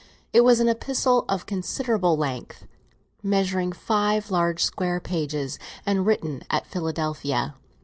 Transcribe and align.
It 0.33 0.41
was 0.41 0.59
an 0.59 0.67
epistle 0.67 1.25
of 1.29 1.45
considerable 1.45 2.17
length, 2.17 2.65
measuring 3.21 3.71
five 3.71 4.31
large 4.31 4.63
square 4.63 4.99
pages, 4.99 5.59
and 5.85 6.07
written 6.07 6.41
at 6.49 6.65
Philadelphia. 6.65 7.53